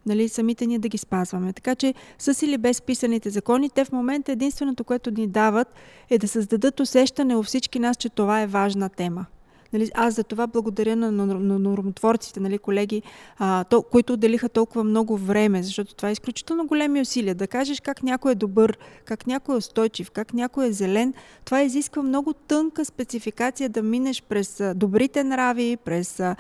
[0.07, 1.53] нали, самите ние да ги спазваме.
[1.53, 5.69] Така че с или без писаните закони, те в момента единственото, което ни дават
[6.11, 9.27] е да създадат усещане у всички нас, че това е важна тема.
[9.73, 13.03] Нали, аз за това благодаря на, на, на нормотворците, нали, колеги,
[13.39, 17.35] а, то, които отделиха толкова много време, защото това е изключително големи усилия.
[17.35, 21.63] Да кажеш как някой е добър, как някой е устойчив, как някой е зелен, това
[21.63, 26.37] изисква много тънка спецификация да минеш през добрите нрави, през а,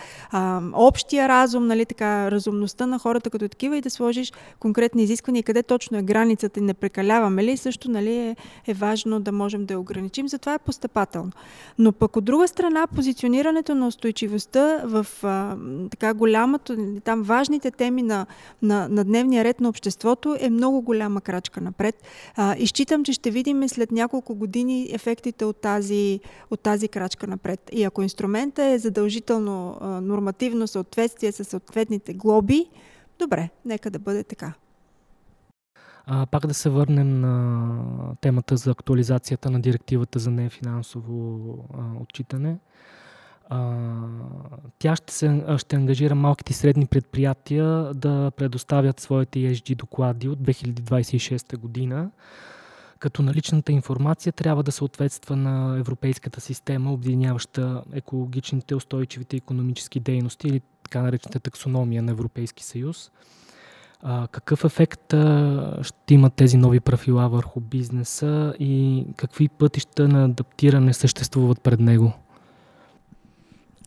[0.72, 5.62] общия разум, нали, така, разумността на хората като такива и да сложиш конкретни изисквания, къде
[5.62, 9.74] точно е границата и не прекаляваме ли, също нали, е, е важно да можем да
[9.74, 11.32] я ограничим, затова е постъпателно.
[11.78, 15.56] Но пък от друга страна, позиционирането позиционирането на устойчивостта в а,
[15.90, 18.26] така голямото, там важните теми на,
[18.62, 22.02] на, на дневния ред на обществото е много голяма крачка напред.
[22.36, 27.26] А, и считам, че ще видим след няколко години ефектите от тази, от тази крачка
[27.26, 27.70] напред.
[27.72, 32.66] И ако инструмента е задължително а, нормативно съответствие с съответните глоби,
[33.18, 34.52] добре, нека да бъде така.
[36.06, 41.38] А, пак да се върнем на темата за актуализацията на директивата за нефинансово
[41.74, 42.58] а, отчитане
[44.78, 50.38] тя ще, се, ще ангажира малките и средни предприятия да предоставят своите ESG доклади от
[50.38, 52.10] 2026 година,
[52.98, 60.60] като наличната информация трябва да съответства на европейската система, обединяваща екологичните, устойчивите економически дейности или
[60.84, 63.10] така наречената таксономия на Европейски съюз.
[64.30, 65.14] Какъв ефект
[65.82, 72.12] ще имат тези нови правила върху бизнеса и какви пътища на адаптиране съществуват пред него?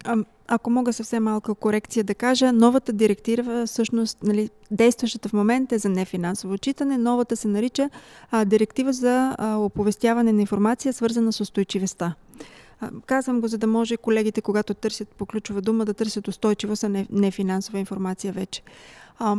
[0.05, 5.75] А, ако мога съвсем малка корекция да кажа, новата директива, всъщност, нали, действащата в момента
[5.75, 7.89] е за нефинансово отчитане, новата се нарича
[8.31, 12.15] а, директива за а, оповестяване на информация, свързана с устойчивостта.
[13.05, 16.89] Казвам го, за да може колегите, когато търсят по ключова дума, да търсят устойчивост, а
[16.89, 17.31] не,
[17.73, 18.61] информация вече.
[19.19, 19.35] А,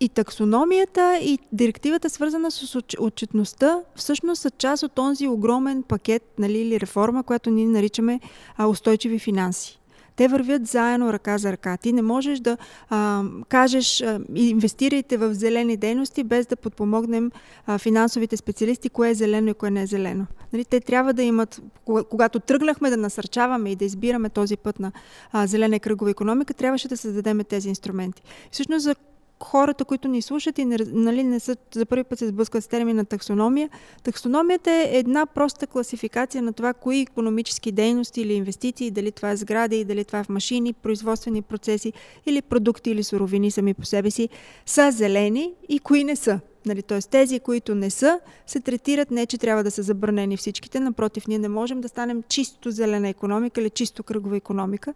[0.00, 6.58] и таксономията, и директивата, свързана с отчетността, всъщност са част от този огромен пакет нали,
[6.58, 8.20] или реформа, която ние наричаме
[8.56, 9.80] а, устойчиви финанси.
[10.16, 11.76] Те вървят заедно ръка за ръка.
[11.76, 12.56] Ти не можеш да
[12.90, 17.30] а, кажеш а, инвестирайте в зелени дейности, без да подпомогнем
[17.66, 20.26] а, финансовите специалисти, кое е зелено и кое не е зелено.
[20.52, 21.62] Нали, те трябва да имат,
[22.10, 24.92] когато тръгнахме да насърчаваме и да избираме този път на
[25.32, 28.22] а, зелена и кръгова економика, трябваше да създадем тези инструменти.
[28.50, 28.94] Всъщност за
[29.42, 32.68] хората, които ни слушат и не, нали, не са за първи път се сблъскват с
[32.68, 33.70] термина таксономия.
[34.02, 39.36] Таксономията е една проста класификация на това, кои економически дейности или инвестиции, дали това е
[39.36, 41.92] сгради, дали това е в машини, производствени процеси
[42.26, 44.28] или продукти или суровини сами по себе си,
[44.66, 46.40] са зелени и кои не са.
[46.66, 46.98] Нали, т.е.
[46.98, 50.80] тези, които не са, се третират не, че трябва да са забранени всичките.
[50.80, 54.94] Напротив, ние не можем да станем чисто зелена економика или чисто кръгова економика.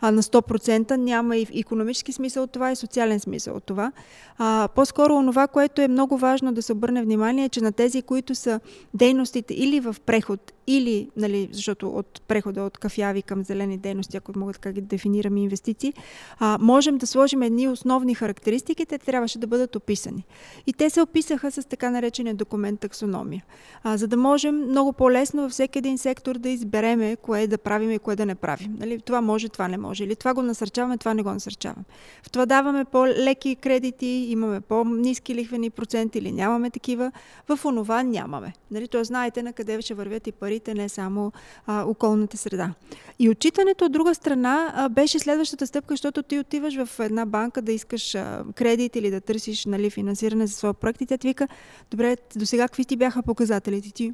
[0.00, 3.92] А на 100% няма и економически смисъл от това и социален смисъл от това.
[4.38, 8.02] А, по-скоро онова, което е много важно да се обърне внимание, е, че на тези,
[8.02, 8.60] които са
[8.94, 14.38] дейностите или в преход, или, нали, защото от прехода от кафяви към зелени дейности, ако
[14.38, 15.92] могат така ги дефинираме инвестиции,
[16.38, 20.24] а, можем да сложим едни основни характеристики, те трябваше да бъдат описани.
[20.66, 23.44] И те се описаха с така наречения документ таксономия,
[23.82, 27.90] а, за да можем много по-лесно във всеки един сектор да избереме кое да правим
[27.90, 28.76] и кое да не правим.
[28.78, 30.04] Нали, това може, това не може.
[30.04, 31.84] Или това го насърчаваме, това не го насърчаваме.
[32.22, 37.12] В това даваме по-леки кредити, имаме по-низки лихвени проценти или нямаме такива.
[37.48, 38.52] В онова нямаме.
[38.70, 41.32] Нали, то знаете на къде ще вървят и пари парите, не само
[41.66, 42.74] а, околната среда.
[43.18, 47.62] И отчитането от друга страна а, беше следващата стъпка, защото ти отиваш в една банка
[47.62, 51.28] да искаш а, кредит или да търсиш нали, финансиране за своя проект и тя ти
[51.28, 51.48] вика,
[51.90, 53.90] добре, до сега какви ти бяха показателите?
[53.90, 54.12] Ти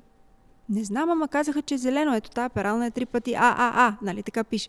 [0.68, 2.14] не знам, ама казаха, че е зелено.
[2.14, 4.68] Ето тази перална е три пъти А, А, А, нали така пише.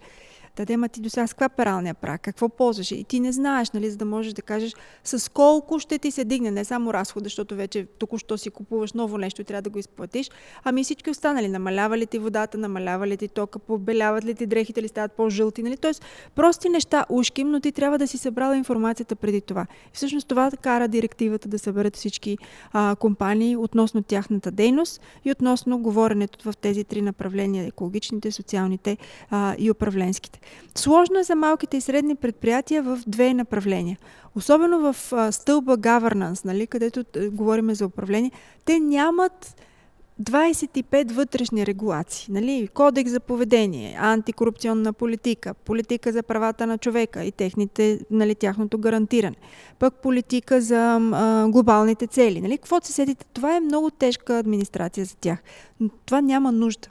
[0.56, 2.22] Да, да, ти до сега с каква пералния прак?
[2.22, 2.92] Какво ползваш?
[2.92, 4.74] И ти не знаеш, нали, за да можеш да кажеш
[5.04, 9.18] с колко ще ти се дигне, не само разхода, защото вече току-що си купуваш ново
[9.18, 10.32] нещо и трябва да го изплатиш,
[10.64, 11.48] ами всички останали.
[11.48, 15.64] Намалява ли ти водата, намалява ли ти тока, побеляват ли ти дрехите, ли стават по-жълти,
[15.64, 15.78] нали?
[15.78, 19.66] Тоест, прости неща, ушким, но ти трябва да си събрала информацията преди това.
[19.86, 22.38] И всъщност това кара директивата да съберат всички
[22.74, 28.98] а, компании относно тяхната дейност и относно говоренето в тези три направления екологичните, социалните
[29.30, 30.40] а, и управленските.
[30.76, 33.98] Сложно е за малките и средни предприятия в две направления.
[34.36, 38.32] Особено в а, стълба governance, нали, където говорим за управление,
[38.66, 39.56] те нямат
[40.22, 42.34] 25 вътрешни регулации.
[42.34, 42.68] Нали?
[42.74, 49.36] Кодекс за поведение, антикорупционна политика, политика за правата на човека и техните, нали, тяхното гарантиране.
[49.80, 52.42] Пък политика за а, глобалните цели.
[52.42, 52.58] Нали?
[52.58, 53.26] Какво се седите?
[53.34, 55.44] Това е много тежка администрация за тях.
[55.80, 56.90] Но това няма нужда.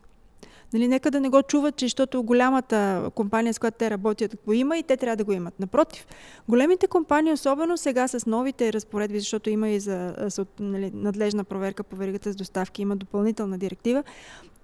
[0.74, 4.52] Нали, нека да не го чуват, че защото голямата компания, с която те работят, го
[4.52, 5.60] има и те трябва да го имат.
[5.60, 6.06] Напротив,
[6.48, 10.14] големите компании, особено сега с новите разпоредби, защото има и за
[10.60, 14.04] нали, надлежна проверка по веригата с доставки, има допълнителна директива,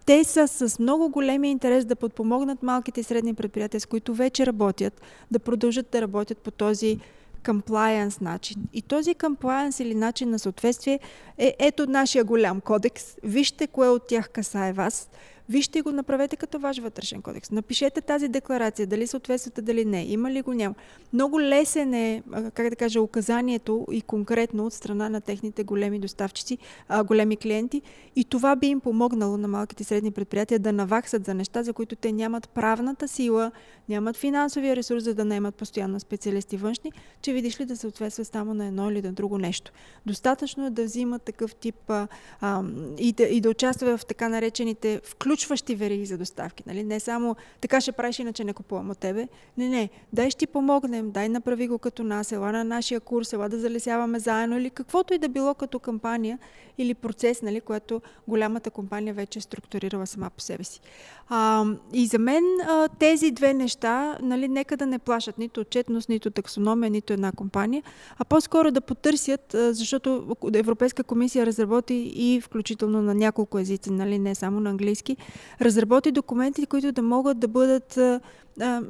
[0.07, 4.47] те са с много големи интерес да подпомогнат малките и средни предприятия, с които вече
[4.47, 5.01] работят,
[5.31, 6.99] да продължат да работят по този
[7.45, 8.57] compliance начин.
[8.73, 11.01] И този compliance или начин на съответствие
[11.39, 13.17] е ето нашия голям кодекс.
[13.23, 15.11] Вижте кое от тях касае вас.
[15.51, 17.51] Вижте го, направете като ваш вътрешен кодекс.
[17.51, 20.05] Напишете тази декларация, дали съответствате, дали не.
[20.05, 20.75] Има ли го, няма.
[21.13, 22.23] Много лесен е,
[22.55, 26.59] как да кажа, указанието и конкретно от страна на техните големи доставчици,
[27.05, 27.83] големи клиенти.
[28.17, 31.73] И това би им помогнало на малките и средни предприятия да наваксат за неща, за
[31.73, 33.53] които те нямат правната сила,
[33.89, 36.93] нямат финансовия ресурс, за да наемат постоянно специалисти външни,
[37.23, 39.73] че видиш ли да съответства само на едно или на друго нещо.
[40.07, 42.09] Достатъчно е да взимат такъв тип а,
[42.41, 42.63] а,
[42.99, 46.63] и, да, и да участва в така наречените включ включващи вериги за доставки.
[46.67, 46.83] Нали?
[46.85, 49.29] Не само така ще правиш, иначе не купувам от тебе.
[49.57, 49.91] Не, не.
[50.13, 53.59] Дай ще ти помогнем, дай направи го като нас, ела на нашия курс, ела да
[53.59, 56.39] залесяваме заедно или каквото и да било като кампания
[56.79, 60.81] или процес, нали, което голямата компания вече е структурирала сама по себе си.
[61.29, 66.09] А, и за мен а, тези две неща, нали, нека да не плашат нито отчетност,
[66.09, 67.83] нито таксономия, нито една компания,
[68.19, 74.19] а по-скоро да потърсят, а, защото Европейска комисия разработи и включително на няколко езици, нали,
[74.19, 75.17] не само на английски,
[75.61, 78.21] разработи документи, които да могат да бъдат а,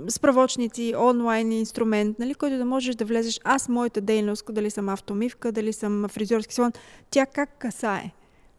[0.09, 3.41] справочници, онлайн инструмент, нали, който да можеш да влезеш.
[3.45, 6.73] Аз, моята дейност, дали съм автомивка, дали съм фризьорски салон,
[7.11, 8.11] тя как касае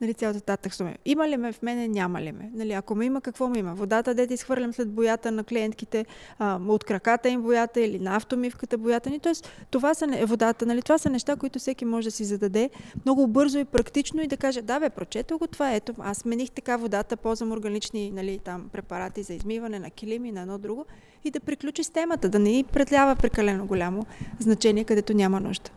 [0.01, 0.99] нали, цялата тази таксономия.
[1.05, 2.51] Има ли ме в мене, няма ли ме?
[2.53, 3.75] Нали, ако ме има, какво ме има?
[3.75, 6.05] Водата, дете изхвърлям след боята на клиентките,
[6.39, 9.19] а, от краката им боята или на автомивката боята ни.
[9.19, 12.69] Тоест, това са водата, нали, това са неща, които всеки може да си зададе
[13.05, 16.51] много бързо и практично и да каже, да бе, прочетох го това, ето, аз смених
[16.51, 20.85] така водата, ползвам органични нали, там, препарати за измиване на килими, на едно друго
[21.23, 24.05] и да приключи с темата, да не предлява прекалено голямо
[24.39, 25.71] значение, където няма нужда.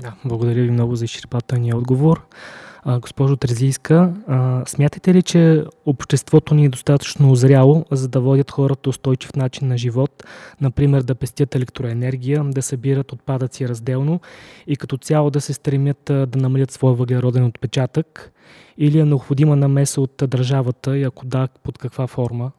[0.00, 2.26] Да, благодаря ви много за изчерпателния отговор.
[2.86, 4.12] Госпожо Трезийска,
[4.66, 9.78] смятате ли, че обществото ни е достатъчно озряло, за да водят хората устойчив начин на
[9.78, 10.24] живот,
[10.60, 14.20] например да пестят електроенергия, да събират отпадъци разделно
[14.66, 18.32] и като цяло да се стремят да намалят своя въглероден отпечатък?
[18.78, 22.50] Или е необходима намеса от държавата и ако да, под каква форма?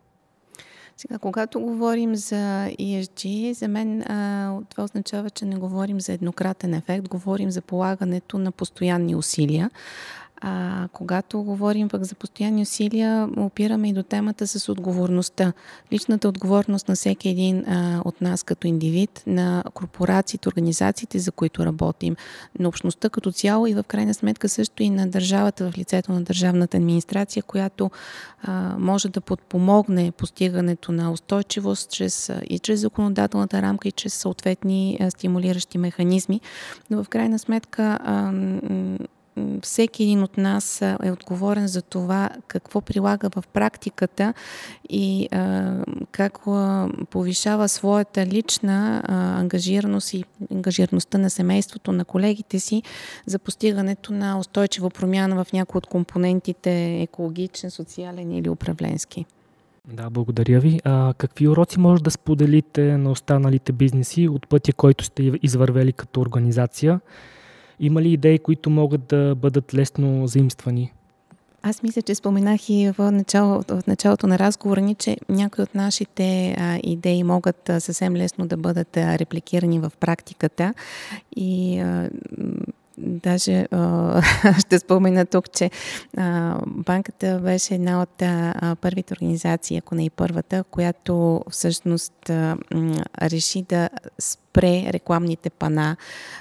[0.97, 6.73] Сега, когато говорим за ESG, за мен а, това означава, че не говорим за еднократен
[6.73, 9.71] ефект, говорим за полагането на постоянни усилия.
[10.41, 15.53] А когато говорим пък за постоянни усилия, опираме и до темата с отговорността.
[15.91, 21.65] Личната отговорност на всеки един а, от нас като индивид, на корпорациите, организациите, за които
[21.65, 22.15] работим,
[22.59, 26.21] на общността като цяло и в крайна сметка също и на държавата в лицето на
[26.21, 27.91] държавната администрация, която
[28.43, 34.97] а, може да подпомогне постигането на устойчивост чрез, и чрез законодателната рамка и чрез съответни
[35.01, 36.41] а, стимулиращи механизми.
[36.89, 38.31] Но в крайна сметка а,
[39.61, 44.33] всеки един от нас е отговорен за това какво прилага в практиката
[44.89, 45.73] и а,
[46.11, 46.39] как
[47.09, 52.83] повишава своята лична а, ангажираност и ангажираността на семейството, на колегите си
[53.25, 59.25] за постигането на устойчива промяна в някои от компонентите екологичен, социален или управленски.
[59.87, 60.79] Да, благодаря ви.
[60.83, 66.21] А, какви уроци може да споделите на останалите бизнеси от пътя, който сте извървели като
[66.21, 66.99] организация?
[67.79, 70.93] Има ли идеи, които могат да бъдат лесно заимствани?
[71.67, 75.75] Аз мисля, че споменах и в, начало, в началото на разговора ни, че някои от
[75.75, 80.73] нашите а, идеи могат а, съвсем лесно да бъдат а, репликирани в практиката
[81.35, 82.09] и а,
[82.97, 84.21] Даже а,
[84.59, 85.71] ще спомена тук, че
[86.17, 92.57] а, банката беше една от а, първите организации, ако не и първата, която всъщност а,
[93.21, 93.89] реши да
[94.19, 95.95] спре рекламните пана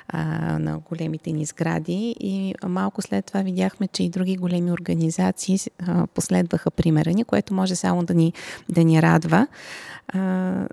[0.08, 0.24] а,
[0.58, 6.06] на големите ни сгради и малко след това видяхме, че и други големи организации а,
[6.06, 8.32] последваха примера ни, което може само да ни,
[8.68, 9.46] да ни радва.
[10.08, 10.66] А,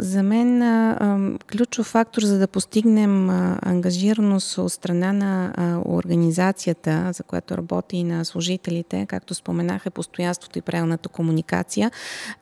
[0.00, 1.18] за мен а,
[1.52, 7.96] ключов фактор за да постигнем а, ангажираност от страна на а, организацията, за която работи
[7.96, 11.90] и на служителите, както споменах, е постоянството и правилната комуникация,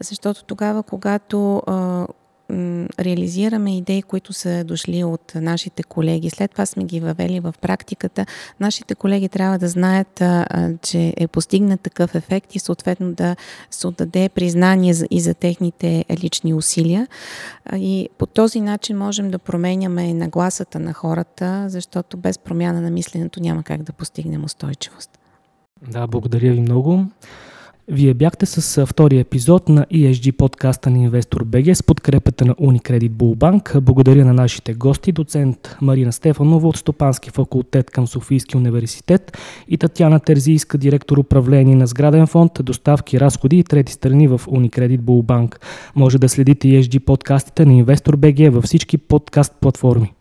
[0.00, 1.62] защото тогава, когато
[3.00, 6.30] реализираме идеи, които са дошли от нашите колеги.
[6.30, 8.26] След това сме ги въвели в практиката.
[8.60, 10.22] Нашите колеги трябва да знаят,
[10.82, 13.36] че е постигнат такъв ефект и съответно да
[13.70, 17.08] се отдаде признание и за техните лични усилия.
[17.76, 23.40] И по този начин можем да променяме нагласата на хората, защото без промяна на мисленето
[23.40, 25.18] няма как да постигнем устойчивост.
[25.90, 27.04] Да, благодаря ви много.
[27.90, 33.10] Вие бяхте с втория епизод на ESG подкаста на Инвестор БГ с подкрепата на Unicredit
[33.10, 33.80] Bullbank.
[33.80, 40.20] Благодаря на нашите гости, доцент Марина Стефанова от Стопански факултет към Софийски университет и Татьяна
[40.20, 45.56] Терзийска, директор управление на сграден фонд, доставки, разходи и трети страни в Unicredit Bullbank.
[45.96, 50.17] Може да следите ESG подкастите на Инвестор БГ във всички подкаст платформи.